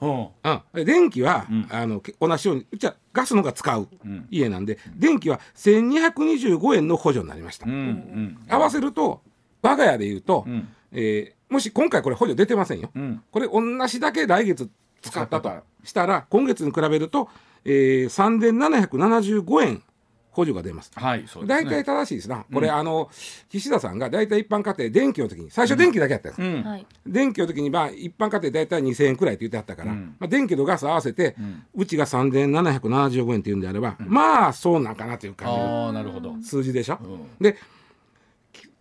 [0.00, 3.88] うん、電気は、うん、あの同じようにうちはガスのが使う
[4.30, 9.20] 家なんで、うん、電気は1225円の補助になりました、うんうん、合わせると
[9.62, 12.90] 我が家でいうと、うん、えー、もし今回これ補助出てませんよ、
[13.30, 14.70] これ同じだけ来月
[15.02, 15.50] 使ったと
[15.84, 17.28] したら今月に比べると、
[17.64, 19.82] えー、3775円
[20.30, 20.90] 補助が出ます。
[20.94, 22.44] はい、そう大体正しいですな。
[22.52, 23.10] これ、うん、あの
[23.48, 26.42] 岸田さんが大体一般家庭電気の時に最初電気だけやったんです。
[26.42, 31.34] うん、電気の時にまあ一般家庭大体2000円くらいって言ってあったから、うん、まあ電気とガス合わせて、
[31.74, 36.98] うちが3775円っていうんであれば、まあそうなんかなという感じあなるほど数字でしょ？
[37.40, 37.56] で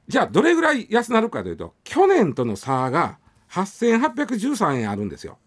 [0.07, 3.17] じゃあどれぐらい安なるかというと去年との差が
[3.51, 5.37] 8813円あるんですよ。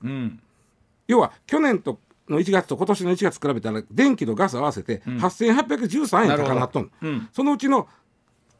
[1.08, 7.88] 要は去年との1月と今年の1月比べたら電気とガス合わせて8813円高なっとん、うん、そのうちの、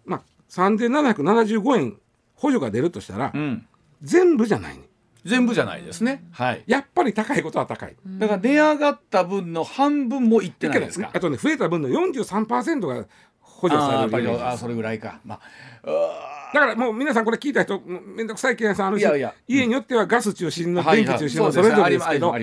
[0.05, 1.98] まあ、3775円
[2.35, 3.66] 補助が出るとしたら、うん、
[4.03, 4.85] 全部じゃないね。
[5.25, 7.94] 全部じゃないですね、はい、やっぱり高いことは高い。
[8.18, 11.11] だから値上がった分の半分もいってないですか。
[11.12, 13.07] あとね増えた分の43%が
[13.62, 15.20] 補助されるあそれぐらいか。
[15.25, 15.40] まあ
[16.53, 19.07] だからもう皆さんこれ聞いた人面倒くさい計算あるし
[19.48, 22.35] 家によってはガス中心の電気中心のそれぞれですけど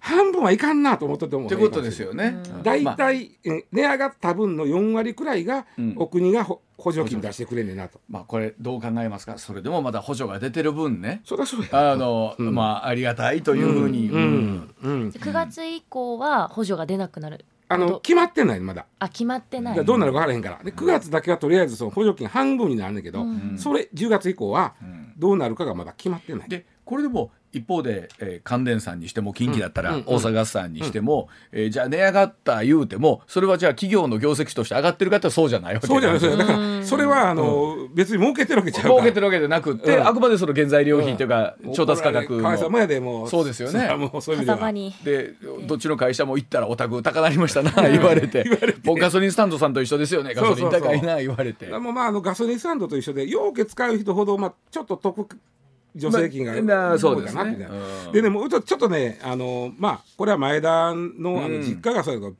[0.00, 2.36] 半分はいかんなと思っててもってことですよね。
[2.62, 6.62] 大体値上がった分の4割くらいがお国が補
[6.92, 7.06] 助。
[7.08, 8.00] 金出してくれんねんなと。
[8.08, 9.36] まあこれどう考えますか？
[9.36, 11.20] それでもまだ補助が出てる分ね。
[11.24, 11.92] そりゃそうや。
[11.92, 14.74] あの、まあありがたいというふうに、うん。
[14.80, 18.86] 9月以降は補助が出なくなるあの決まってないまだ。
[18.98, 19.84] あ決まってない。
[19.84, 20.64] どうなるか分からへんから。
[20.64, 24.74] で9月だけはとりあえずその補助金半分になるんだけど、うん、それ10月以降は
[25.18, 26.48] どうなるかがまだ決まってない。
[26.48, 42.48] でこれでも一方で、えー、関電さんにしても近畿だったら大阪ガスさんにしても、うんうん、えー、じゃあ値上がった言うてもそれはじゃあ企業の業績として上がってる方はそうじゃないわけそうじゃないですだからそれはあの、うん、別に儲けてるわけちゃう儲けてるわけじゃなくて、うん、あくまでその原材料費というか、調達価格の。
[42.48, 43.94] 会社でもそうですよね。
[43.94, 45.34] もうそういう意味で
[45.66, 48.44] どっちの会社も行ったらお宅高なりましたな言われて。
[48.84, 51.66] ガソリンスタンドさんと一緒ですよねガソリン高いな言われて。
[51.66, 55.28] もまああのガソリンスタンドと一緒でようけ使う人ほど、まあ、ちょっと得
[55.98, 57.68] 助成金が、まあ、そうですね。
[58.12, 62.36] でねもうちょっとねあのまあこれは前田のあの実家がそうだけど、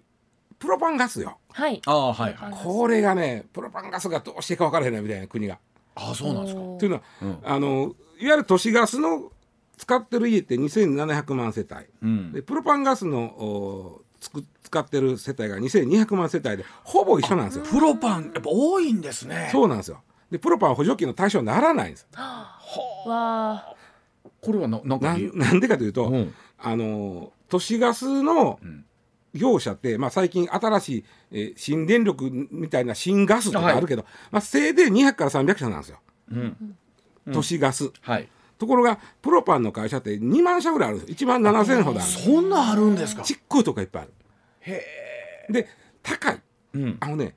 [0.59, 1.38] プロパンガスよ。
[1.53, 1.81] はい。
[1.87, 2.53] ああはいはい。
[2.53, 5.59] これがねプロパンガスがどうしていいか分からへんなみたいな国が。
[5.94, 6.61] ああそうなんですか。
[6.79, 9.31] というのは、うん、あのいわゆる都市ガスの
[9.77, 17.64] 使ってる家って2700万世帯、うん、でプロパンガスのおつく使ってる世帯が2200万世帯でほぼ一緒なんですよ。
[17.64, 19.49] プロパンやっぱ多いんですね。
[19.53, 20.03] そうなんですよ。
[20.31, 22.07] でプロパン補助金の対象にならないんです。
[23.07, 23.74] わ
[24.40, 28.61] これはななんかなんでかというと、うん、あの都市ガスの
[29.35, 35.98] 業者って、まあ、最近新しい、えー、新電力みたいな新ガスとかあるけど、はい、まあ、せいで200から300社なんですよ、
[36.31, 36.76] うん、
[37.33, 37.90] 都市ガス。
[38.02, 38.28] はい。
[38.59, 43.22] ところがプロパンの会社って2万社ぐらいあるんです1万7000ほどあるそんなあるんですか？
[43.22, 44.12] チックとかいっぱいある。
[44.61, 44.85] へ
[45.48, 45.52] え。
[45.52, 45.68] で
[46.02, 46.40] 高い、
[46.74, 47.35] うん、あのね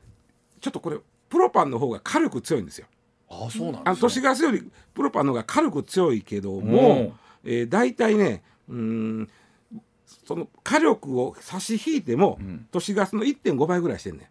[0.60, 0.98] ちょっとこれ
[1.30, 2.88] プロパンの方が火力強いんですよ
[3.32, 7.14] あそうなん、ね、あの都市ガスよりプロパンの方が軽く強いけども、
[7.44, 9.30] えー、大体ねうん
[10.26, 14.30] その火力を差し引いても、うん、都市ガスの1.5倍ぐらいしてんね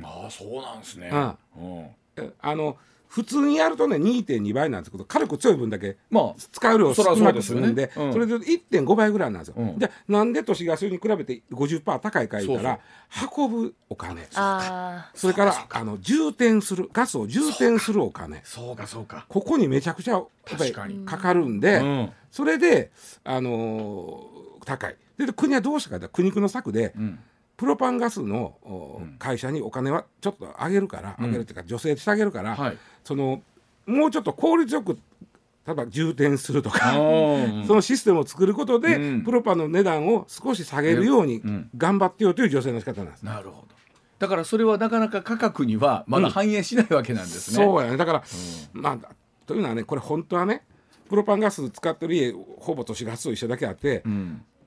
[0.00, 0.04] ん。
[0.04, 1.10] ああそうなんですね。
[1.56, 1.62] う
[2.22, 2.76] ん、あの
[3.14, 5.96] 普通にやるとね2.2倍なんですけど火力強い分だけ
[6.50, 12.80] 使う量少なくするんでそれで1.5倍ぐらいなんですよ、うん、じゃあなんで都市ガスに比べて50%高いか言ったら
[13.36, 14.26] 運ぶお金。
[15.14, 18.40] それからあの充填するガスを充填するお金。
[18.42, 19.26] そうかそうか。
[19.28, 20.20] ここにめちゃくちゃ
[21.04, 22.90] かかるんで、うん、それで、
[23.22, 24.96] あのー、高い。
[25.16, 27.18] で国はどうしたかって苦肉の策で、うん
[27.56, 33.42] プロパンガスの、うん、会社にお金はちょっと上げるから、うん、上げるっていうか助成してあげるから、はい、その
[33.86, 34.98] もうちょっと効率よく
[35.66, 36.92] 例えば充填するとか
[37.66, 41.42] そのシステムを作ることで、うん、プロパンの値段を少し下げるように
[41.76, 43.22] 頑張ってよという助成の仕方なんです。
[43.22, 43.74] なるほど。
[44.18, 47.64] だからそれはなかなか価格にはまだ反映しないわけなんですね。
[47.64, 47.96] そうやね。
[47.96, 48.22] だから、
[48.72, 49.14] まあ
[49.46, 50.64] というのはねこれ本当はね
[51.08, 54.02] プロパンガス使ってる家ほぼ都市ガスと一緒だけあって、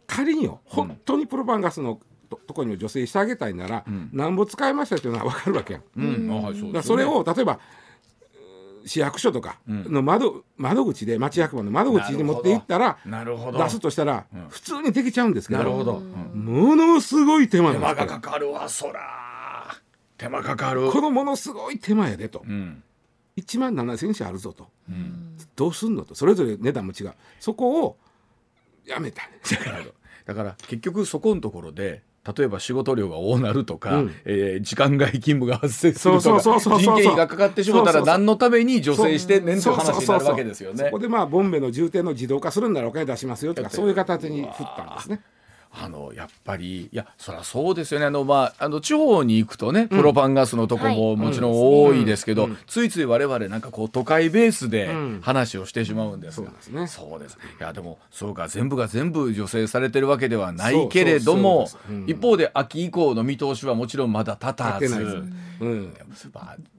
[0.06, 5.84] 仮によ本当にプロパンガスのととこにも助成してあげたいなら、うん、なんぼ使いましたというのは分かるわけやん。
[5.96, 6.84] うん。
[6.84, 7.60] それを例えば
[8.86, 19.76] 市役所とかの窓,、窓口で町役場の窓口に持っていったら出すとしたら、普通にできちゃうんですけどなるほど、ものすごい手間手間がかかるわそら。
[20.18, 20.90] 手間かかる。
[20.90, 22.84] このものすごい手間やでと、うん、
[23.38, 26.16] 1万7,000社あるぞと、うん、どうすんのと。
[26.16, 27.14] それぞれ値段も違う。
[27.40, 27.98] そこを
[28.86, 29.24] やめた。
[30.26, 32.04] だから結局そこのところで
[32.36, 40.86] 例えば仕事量が多なるとか、うん、えー、時間外勤務が発生するとか人件費がかかってしまったら何のために助成してねんという話になるわけですよね。
[40.86, 45.22] そこでまあボンベの充填の自動化するんならお金出しますよとかそういう形に振ったんですね。
[45.72, 48.06] あのやっぱりいやそりゃそうですよね。
[48.06, 51.52] あの、まあ、あの地方に行くとねプロパンガスのとこももちろん
[51.84, 54.90] 多いですけど、ついつい我々なんかこう都会ベースで
[55.22, 56.88] 話をしてしまうんですが、うん、そうですね。
[56.88, 57.38] そうです。
[57.60, 61.68] いやでもそうか全部が全部助成されてるわけではないけれども
[62.08, 65.24] 一方で秋以降の見通しはもちろんまだ立たず。
[65.60, 65.94] うん。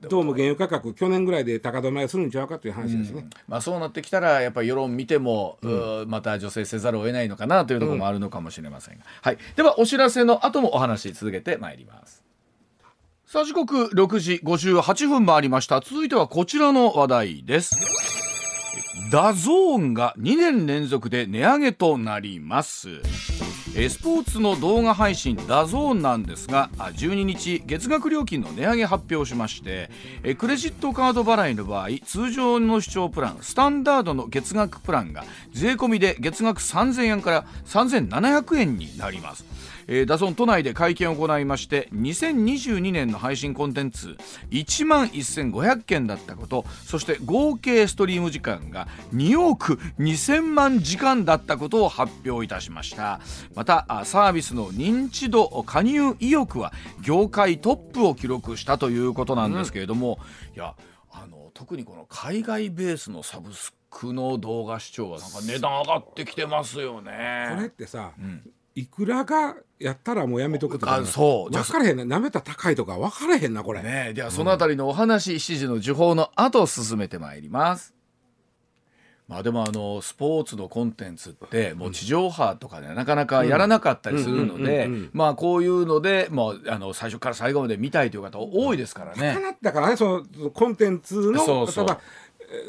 [0.09, 5.59] どうも原油価格去年ぐらいで高止まりするんちゃうかという話ですね、まあ、そうなってきたらやっぱり世論見ても、
[6.07, 12.25] また助成せざるを得ないのかなというところもあるのかもしれませんが、はい、ではお知らせの後もお話続けてまいります。
[13.27, 15.81] さあ時刻6時58分回りました。
[15.81, 17.77] 続いてはこちらの話題です。
[19.12, 23.01] ダゾーンが2年連続で値上げとなります。
[23.88, 29.88] スポーツの動画配信ダゾーンなんですが12日月額料金の値上げ発表しまして
[30.37, 39.44] クレジットカード払いの場合通常の視聴プランスタンダードの月額プランが税込みで月額3000円から3700円になります。
[39.88, 44.16] えー、ダゾン都内で会見を行いまして2022年の配信コンテンツ
[44.51, 53.20] 1万1500件だったことそして合計ストリーム時間が2億2000万時間だったことを発表いたしました
[53.55, 56.72] またサービスの認知度加入意欲は
[57.03, 60.18] 業界トップを記録したということなんですけれども、
[60.51, 60.74] うん、いや
[61.11, 67.48] あの特にこの海外ベースのサブスクの動画視聴はなんか値段上がってきてますよね。
[67.55, 68.42] これってさ、うん、
[68.79, 71.53] いくらがやったらもうやめとくとかそう。
[71.53, 73.83] 分からへんななめた高いとか分からへんなこれ。
[73.83, 77.93] ねではそのあたりのお話、うん、7時の時報の後進めてまいります。
[79.26, 89.57] まあでもあのスポーツのコンテンツってもう地上波とかでなかなかやらなかったりするのでまあこういうのでもうあの最初から最後まで見たいという方多いですからね。
[89.61, 91.87] だからねそのコンテンツのそうそう。
[91.87, 92.01] 例えば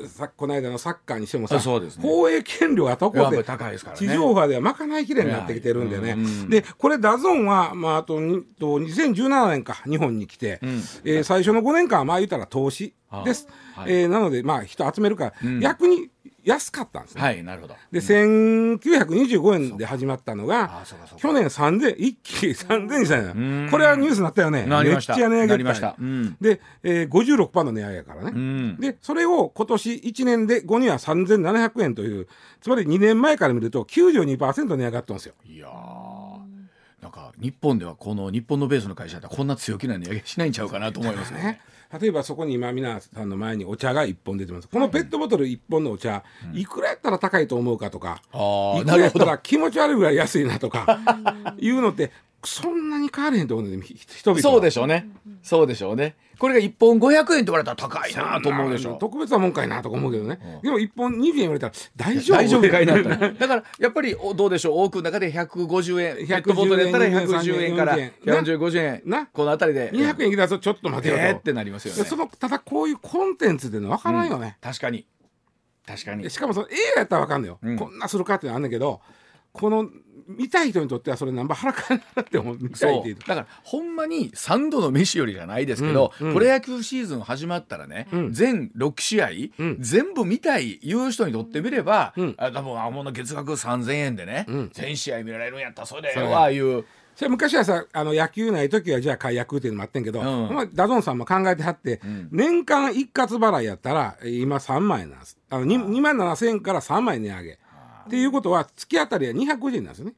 [0.07, 1.61] さこの間のサッカーにしてもさ、ね、
[2.01, 6.17] 放映権料はどこで高いですから、ね、地上波では賄いきれになってきてるんでね、
[6.49, 8.15] でこれダゾンは、まあ、あと
[8.59, 16.09] と2017年か日本に来て、うん、えー、最初の5年間はまあ言ったら投資です、はい、えー、なのでまあ人集めるから、うん、逆に
[16.43, 17.21] 安かったんですね。
[17.21, 17.75] はい、なるほど。
[17.91, 20.83] で、1925円で始まったのが、
[21.17, 23.71] 去年3000、一気に3000にしたんや。
[23.71, 24.65] これはニュースになったよね。
[24.65, 25.95] めっちゃ値上げした。
[26.41, 28.75] で、えー、56%の値上げやからね。
[28.79, 32.27] で、それを今年1年で5には3700円という、
[32.61, 35.33] つまり2年前から見ると92%値上がったんですよ。
[35.45, 35.67] いや
[37.01, 41.61] なんか日本ではこの日本のベースの会社ってこんな強気な値上げしないんちゃうかなと思いますね。
[41.99, 44.67] 例えばそこに今皆さんの前にお茶が1本出てます。
[44.67, 48.21] このペットボトル1本のお茶、うん、いくらやったら高いと思うかとか、
[48.79, 50.99] いくらやったら気持ち悪いぐらい安いなとか
[51.57, 52.11] いうのって
[52.43, 55.09] そんなに変われへんと思うんで人々そうでしょうね。
[55.41, 58.95] そうでしょうねこれが1本500円って言われたら高いなと思うでしょ。
[58.95, 62.37] 特別なもんかいなとか思うけどね、うん、でも1本20円言われたら大丈夫。
[62.37, 62.69] 大丈夫。
[62.69, 75.05] かいなだからやっぱりどうでしょう多くの中で150円ペットボトルやったら110円から450円なこの辺りで200円いきだとちょっと待てよと、えー、ってなりますよねそのただこういうコンテンツでの分からんよね、うん、確かに
[75.85, 79.01] 確かにしかもその映画やったら分かんのよ、うん、こんなするかってのあんねんけど
[79.51, 79.89] この
[80.30, 96.86] 見たい人にとってはそれ何ば腹かなって思う見たいってだからほんまに3度の飯よりじゃないですけど、うんうん、プロ野球シーズン始まったらね、うん、全6試合、うん、全部見たいいう人にとってみれば、うん、あ多分あもの月額3,000円でね、全試合見られるんやったらそれではいう。
[97.19, 100.23] それ昔はさあの野球ない時はじゃあ解約っていうのもあってんけど、う
[100.63, 105.38] ん、ダゾンさんも考えてはって、うん、年間一括払いやったら今3万円なんです。
[105.49, 107.59] あの 2, 2万7千円から3万円値上げ
[108.10, 110.14] っていうことは月当たりは250円なんですよね。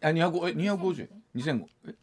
[0.00, 1.94] あ2え250円2005え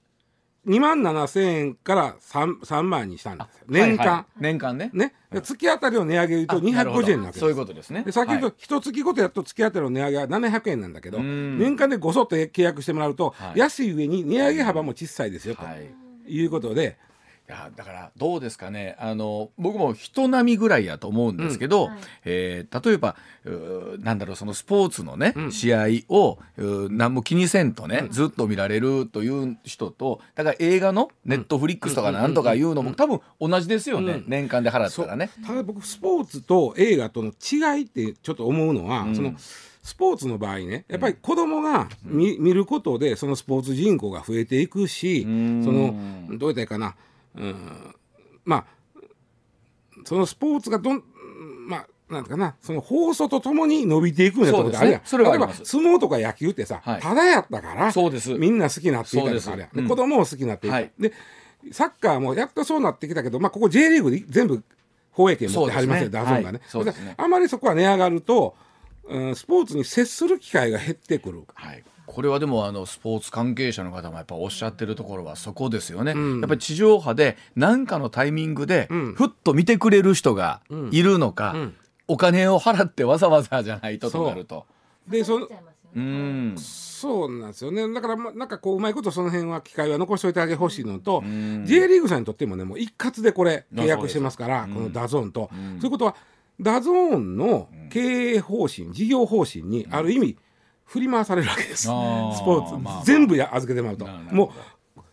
[0.67, 3.65] 2万7千円から 3, 3万にしたんですよ。
[3.69, 4.77] 年間、はいはい、年間。
[4.77, 4.91] ね。
[4.93, 8.03] ね、月当たりの値上げ言うと250円なわけそういうことですね。
[8.03, 15.63] で先ほど一月ごとやっと月当たりの値上げは700円なんだけど年間でごそっと契約してもらうと、はい、安い上に値上げ幅も小さいですよ、と
[16.27, 16.97] いうことで
[17.49, 18.95] やだからどうですかね。
[18.99, 23.15] あの僕も人並みぐらいやと思うんですけど、うん、えー、例えば
[23.99, 35.29] なんだろうそのスポーツのね、うん、試合を何も気にせんとね、うん、ずっと見られるという人とだから映画のネットフリックスとかなんとかいうのも多分同じですよね、年間で払ったらね。
[35.45, 39.33] ただ僕スポーツと映画との違いってちょっと思うのは、その
[39.81, 45.95] スポーツの場合ねやっぱり子供が見,、見ることでそのスポーツ人口が増えていくし、その
[46.37, 46.95] どうやったらいいかな
[47.39, 47.95] うん。
[48.45, 48.65] まあ
[50.05, 51.03] そのスポーツがどん
[51.67, 58.33] まあなんかなその放送とともに伸びていくんやとかあるやん、例えば相撲とか野球ってさ、はい、ただやったからそうです。
[58.33, 61.13] みんな好きになっていたりとかあるやん、うん、子供も好きになっていた、はい、で
[61.71, 64.63] サッカーもやっとそうなってきたけど、まあ、ここ J リーグで全部
[65.11, 66.61] 放映権持ってはりますよ、ね、ダゾンがね。
[66.71, 67.15] はい、ね。
[67.17, 68.55] あまりそこは値上がると、
[69.07, 71.43] うん、スポーツに接する機会が減ってくる。
[71.53, 81.75] はいこれはでもあのスポーツ関係者の方もやっぱおっしゃってるところはそこですよね、うん、やっぱり地上波で何かのタイミングでふっと見てくれる人がいるのか、うん、
[82.07, 84.65] お金を払ってわざわざじゃないととなると。
[85.07, 85.37] でそ
[85.95, 86.55] うん。
[86.57, 87.91] そうなんですよね。
[87.93, 95.49] だからまなんかこううまいことその辺は機会は残しておいてあげほしいのと J リーグさんにとってもねもう一括でこれ契約してますからこのダゾーンと。
[95.53, 96.15] そういうことは
[96.59, 100.37] ダゾーンの経営方針事業方針にある意味、
[100.89, 101.83] 振り回されるわけです。
[101.83, 104.05] スポーツ、まあ、全部や預けてもらうと。
[104.33, 104.51] も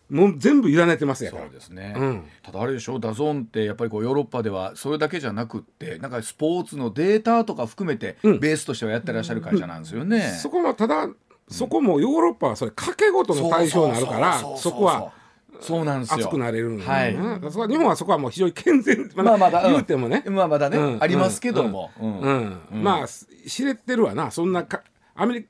[0.09, 1.43] うもう全部委ねてますやから。
[1.43, 2.97] そうですね、うん、ただあれでしょ？
[2.97, 10.23] ダゾーンってやっぱりこうヨーロッパではそれだけじゃなくってなんかスポーツのデータとか含めてベースとしてはやってらっしゃる会社なんですよね、うん。
[10.23, 11.09] うん、そこはただ
[11.49, 15.11] そこもヨーロッパはそれ賭け事の対象になるからそこは
[15.59, 16.19] そうなんですよ。
[16.19, 17.17] 熱くなれるんはい、
[17.51, 21.91] そこ日本はそこはもう非常に健全まあまだ言うてもね、まあまだね、ありますけども、
[22.71, 23.07] まあ
[23.47, 24.31] 知れてるわな。
[24.31, 24.83] そんなか
[25.15, 25.49] アメリカ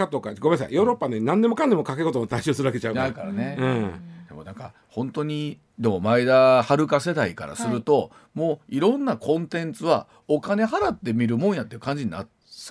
[0.00, 0.74] かとかごめんなさい。
[0.74, 3.12] ヨーロッパね何でもかんでも掛け事も対象するわけちゃうから。
[3.12, 3.92] からね、うん、
[4.28, 12.28] でもなんか本当にでも前田遥世代からすると、はい、もういろんなコンテンツはお金払って見るもんやっていう感じになっ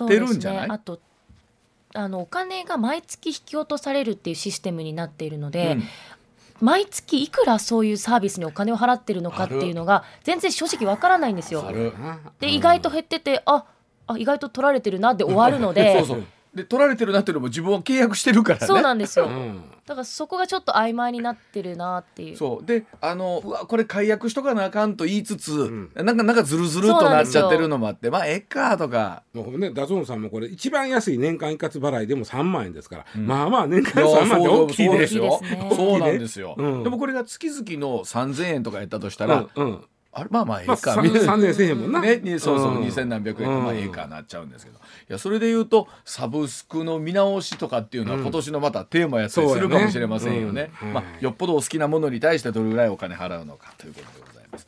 [0.08, 1.00] てるんじゃない、ね、あと
[1.94, 5.82] あのお金が毎月引き落とされるっていうシステムになっているので、うん。
[6.60, 11.64] 毎月いくらそういうサービスにお金を払ってるのかっていうのが全然正直わからないんですよ。
[12.38, 13.64] で意外と減っててあ
[14.06, 16.24] あ意外と取られてるなで終わるので そうそう
[16.54, 18.66] で取られてるなっていうのも自分は契約してるからね。
[18.66, 22.36] そうなんですよ、うん、だからそこがちょっと曖昧になってるなっていう。
[22.36, 22.66] そう。
[22.66, 29.22] であのうわこれ解約しとかなあかんと言いつつ、うん、なんかなんかずるずるとなっちゃってるのもあってまあええかとか。
[29.32, 35.40] もうねダゾーンさんもこれ一番安い年間一括払いでも3万円ですから、うん、まあまあ年間3万円大きいですよ。
[35.76, 44.78] そうなんですよ、でもこれが月々の3000円とかやったとしたら、うんあれまあまあええか、まあ、3年千円もんな、ね、そうそう二千何百円まあええかなっちゃうんですけど。
[44.78, 54.66] いやそれで言うとサブスクの見直しとかっていうのは今年のまたテーマやったりするかもしれませんよね,、まあ、よっぽどお好きなものに対してどれぐらいお金払うのかということでございます。